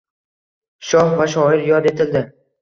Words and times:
Shoh 0.91 1.13
va 1.19 1.27
shoir 1.35 1.61
yod 1.67 1.91
etildi 1.93 2.25